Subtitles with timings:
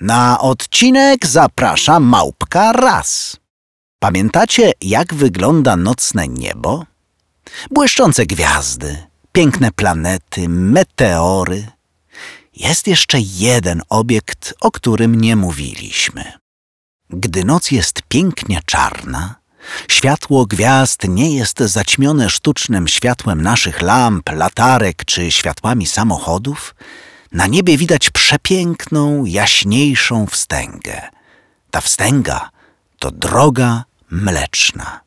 [0.00, 3.36] Na odcinek zaprasza małpka raz.
[3.98, 6.84] Pamiętacie, jak wygląda nocne niebo?
[7.70, 8.96] Błyszczące gwiazdy,
[9.32, 11.66] piękne planety, meteory.
[12.56, 16.32] Jest jeszcze jeden obiekt, o którym nie mówiliśmy.
[17.10, 19.34] Gdy noc jest pięknie czarna,
[19.88, 26.74] światło gwiazd nie jest zaćmione sztucznym światłem naszych lamp, latarek czy światłami samochodów,
[27.32, 31.02] na niebie widać przepiękną, jaśniejszą wstęgę.
[31.70, 32.50] Ta wstęga
[32.98, 35.00] to droga mleczna.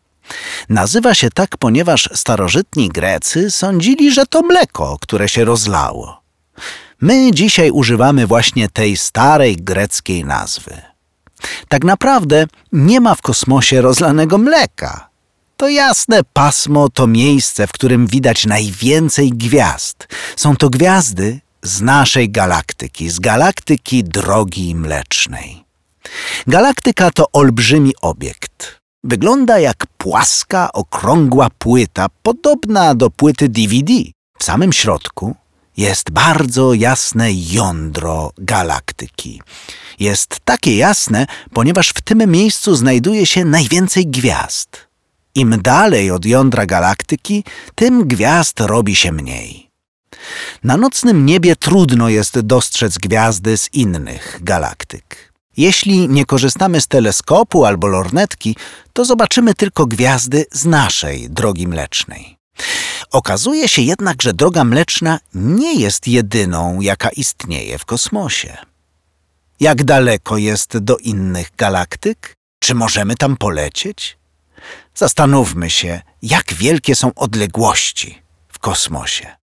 [0.70, 6.22] Nazywa się tak, ponieważ starożytni Grecy sądzili, że to mleko, które się rozlało.
[7.02, 10.82] My dzisiaj używamy właśnie tej starej greckiej nazwy.
[11.68, 15.10] Tak naprawdę nie ma w kosmosie rozlanego mleka.
[15.58, 20.08] To jasne pasmo to miejsce, w którym widać najwięcej gwiazd.
[20.36, 25.64] Są to gwiazdy z naszej galaktyki, z galaktyki Drogi Mlecznej.
[26.48, 28.80] Galaktyka to olbrzymi obiekt.
[29.04, 33.94] Wygląda jak płaska, okrągła płyta, podobna do płyty DVD.
[34.40, 35.36] W samym środku
[35.78, 39.42] jest bardzo jasne jądro galaktyki.
[40.00, 44.88] Jest takie jasne, ponieważ w tym miejscu znajduje się najwięcej gwiazd.
[45.36, 47.44] Im dalej od jądra galaktyki,
[47.76, 49.71] tym gwiazd robi się mniej.
[50.64, 55.34] Na nocnym niebie trudno jest dostrzec gwiazdy z innych galaktyk.
[55.58, 58.56] Jeśli nie korzystamy z teleskopu albo lornetki,
[58.94, 62.38] to zobaczymy tylko gwiazdy z naszej drogi mlecznej.
[63.12, 68.58] Okazuje się jednak, że droga mleczna nie jest jedyną, jaka istnieje w kosmosie.
[69.60, 72.34] Jak daleko jest do innych galaktyk?
[72.60, 74.18] Czy możemy tam polecieć?
[74.96, 79.41] Zastanówmy się, jak wielkie są odległości w kosmosie.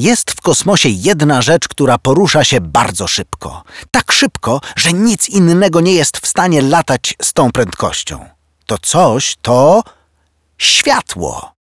[0.00, 3.62] Jest w kosmosie jedna rzecz, która porusza się bardzo szybko.
[3.90, 8.28] Tak szybko, że nic innego nie jest w stanie latać z tą prędkością.
[8.66, 9.82] To coś to
[10.58, 11.52] światło.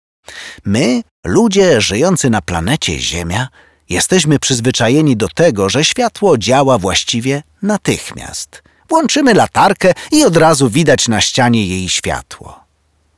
[0.65, 3.47] My, ludzie żyjący na planecie Ziemia,
[3.89, 8.64] jesteśmy przyzwyczajeni do tego, że światło działa właściwie natychmiast.
[8.89, 12.59] Włączymy latarkę i od razu widać na ścianie jej światło.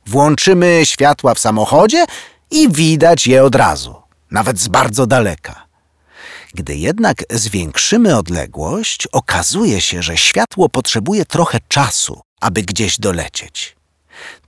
[0.06, 2.04] Włączymy światła w samochodzie
[2.50, 4.01] i widać je od razu
[4.32, 5.66] nawet z bardzo daleka.
[6.54, 13.76] Gdy jednak zwiększymy odległość, okazuje się, że światło potrzebuje trochę czasu, aby gdzieś dolecieć.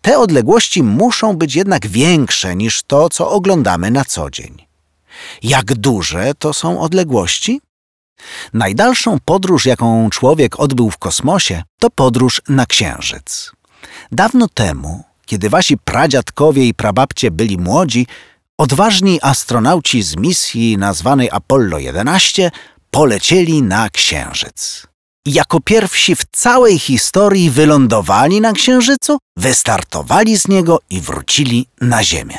[0.02, 4.66] Te odległości muszą być jednak większe niż to, co oglądamy na co dzień.
[5.42, 7.60] Jak duże to są odległości?
[8.52, 13.52] Najdalszą podróż, jaką człowiek odbył w kosmosie, to podróż na Księżyc.
[14.12, 18.06] Dawno temu, kiedy wasi pradziadkowie i prababcie byli młodzi,
[18.58, 22.50] Odważni astronauci z misji nazwanej Apollo 11
[22.90, 24.86] polecieli na Księżyc.
[25.26, 32.38] Jako pierwsi w całej historii wylądowali na Księżycu, wystartowali z niego i wrócili na Ziemię.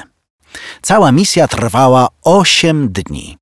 [0.81, 3.37] Cała misja trwała 8 dni.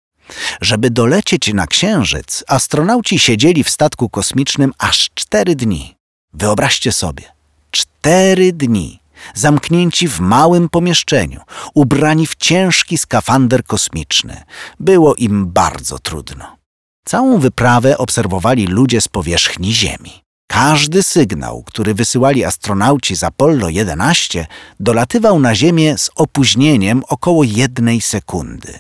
[0.62, 5.95] Żeby dolecieć na Księżyc, astronauci siedzieli w statku kosmicznym aż 4 dni.
[6.33, 7.23] Wyobraźcie sobie,
[7.72, 9.03] 4 dni
[9.34, 11.41] zamknięci w małym pomieszczeniu,
[11.73, 14.44] ubrani w ciężki skafander kosmiczny.
[14.79, 16.57] Było im bardzo trudno.
[17.06, 20.23] Całą wyprawę obserwowali ludzie z powierzchni Ziemi.
[20.47, 24.47] Każdy sygnał, który wysyłali astronauci z Apollo 11,
[24.79, 28.79] dolatywał na Ziemię z opóźnieniem około jednej sekundy.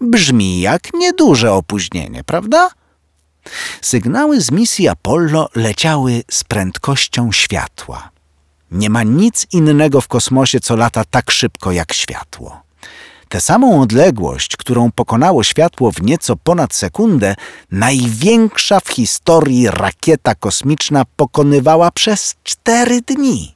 [0.00, 2.70] Brzmi jak nieduże opóźnienie, prawda?
[3.82, 8.11] Sygnały z misji Apollo leciały z prędkością światła.
[8.72, 12.62] Nie ma nic innego w kosmosie, co lata tak szybko jak światło.
[13.28, 17.34] Tę samą odległość, którą pokonało światło w nieco ponad sekundę,
[17.70, 23.54] największa w historii rakieta kosmiczna pokonywała przez cztery dni.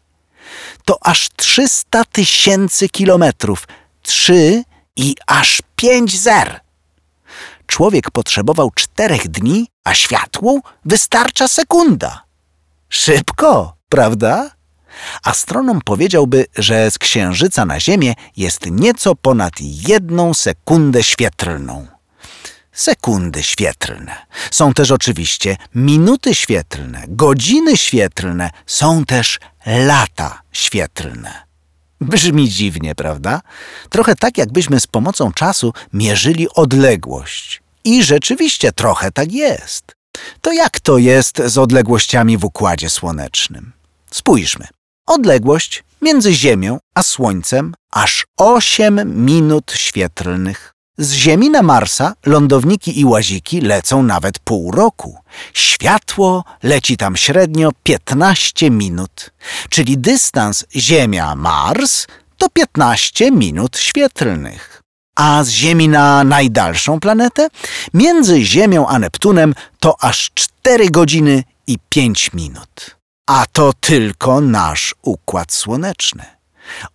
[0.85, 3.69] To aż 300 tysięcy kilometrów,
[4.03, 4.63] trzy
[4.97, 6.61] i aż pięć zer.
[7.67, 12.23] Człowiek potrzebował czterech dni, a światłu wystarcza sekunda.
[12.89, 14.56] Szybko, prawda?
[15.23, 21.87] Astronom powiedziałby, że z Księżyca na Ziemię jest nieco ponad jedną sekundę świetlną.
[22.73, 24.27] Sekundy świetlne.
[24.51, 31.47] Są też oczywiście minuty świetlne, godziny świetlne, są też lata świetlne.
[32.01, 33.41] Brzmi dziwnie, prawda?
[33.91, 37.63] Trochę tak, jakbyśmy z pomocą czasu mierzyli odległość.
[37.85, 39.97] I rzeczywiście trochę tak jest.
[40.41, 43.73] To jak to jest z odległościami w układzie słonecznym?
[44.11, 44.67] Spójrzmy.
[45.07, 50.73] Odległość między Ziemią a Słońcem aż 8 minut świetlnych.
[50.99, 55.19] Z Ziemi na Marsa lądowniki i łaziki lecą nawet pół roku.
[55.55, 59.31] Światło leci tam średnio 15 minut,
[59.71, 62.07] czyli dystans Ziemia-Mars
[62.39, 64.83] to 15 minut świetlnych.
[65.17, 67.49] A z Ziemi na najdalszą planetę,
[67.95, 72.96] między Ziemią a Neptunem, to aż 4 godziny i 5 minut.
[73.27, 76.25] A to tylko nasz układ słoneczny.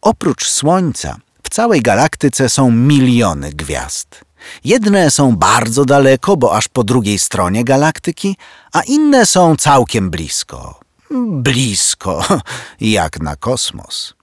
[0.02, 4.22] Oprócz Słońca w całej galaktyce są miliony gwiazd.
[4.64, 8.38] Jedne są bardzo daleko, bo aż po drugiej stronie galaktyki,
[8.74, 10.80] a inne są całkiem blisko.
[11.28, 12.24] Blisko,
[12.82, 14.14] jak na kosmos.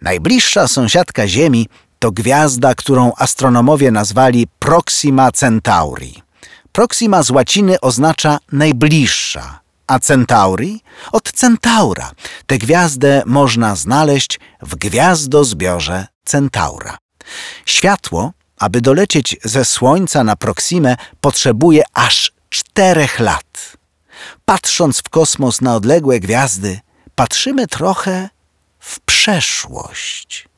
[0.00, 1.68] Najbliższa sąsiadka Ziemi
[1.98, 6.22] to gwiazda, którą astronomowie nazwali Proxima Centauri.
[6.72, 9.59] Proxima z łaciny oznacza najbliższa,
[9.90, 10.82] a Centauri
[11.12, 12.10] od Centaura.
[12.46, 16.98] Tę gwiazdę można znaleźć w gwiazdozbiorze Centaura.
[17.66, 23.76] Światło, aby dolecieć ze Słońca na Proximę, potrzebuje aż czterech lat.
[24.44, 26.80] Patrząc w kosmos na odległe gwiazdy,
[27.14, 28.28] patrzymy trochę
[28.78, 30.48] w przeszłość.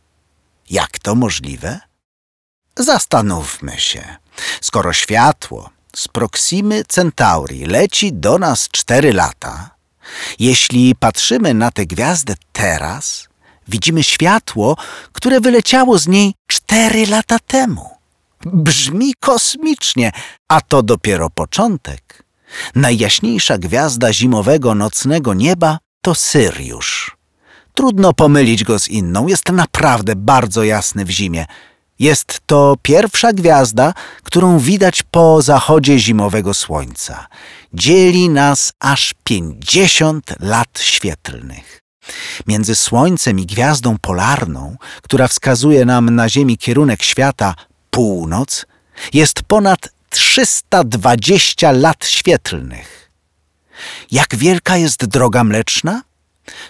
[0.71, 1.81] Jak to możliwe?
[2.77, 4.17] Zastanówmy się.
[4.61, 9.71] Skoro światło z Proximy Centauri leci do nas cztery lata,
[10.39, 13.29] jeśli patrzymy na tę gwiazdę teraz,
[13.69, 14.77] widzimy światło,
[15.13, 17.91] które wyleciało z niej cztery lata temu.
[18.45, 20.13] Brzmi kosmicznie,
[20.49, 22.25] a to dopiero początek.
[22.75, 27.17] Najjaśniejsza gwiazda zimowego nocnego nieba to Syriusz.
[27.75, 31.47] Trudno pomylić go z inną, jest naprawdę bardzo jasny w zimie.
[31.99, 37.27] Jest to pierwsza gwiazda, którą widać po zachodzie zimowego słońca.
[37.75, 41.83] Dzieli nas aż 50 lat świetlnych.
[42.47, 47.55] Między Słońcem i gwiazdą polarną, która wskazuje nam na Ziemi kierunek świata,
[47.91, 48.67] północ,
[49.13, 53.11] jest ponad 320 lat świetlnych.
[54.11, 56.03] Jak wielka jest droga mleczna?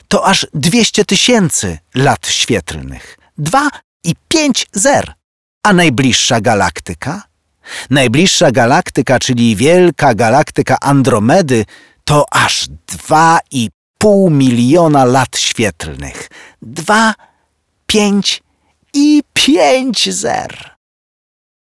[0.09, 3.19] To aż 200 tysięcy lat świetlnych.
[3.39, 3.71] Dwa
[4.04, 5.12] i pięć zer.
[5.62, 7.22] A najbliższa galaktyka?
[7.90, 11.64] Najbliższa galaktyka, czyli wielka galaktyka Andromedy,
[12.04, 16.31] to aż dwa i pół miliona lat świetlnych.
[16.62, 17.14] Dwa,
[17.87, 18.43] pięć
[18.94, 20.72] i pięć zer.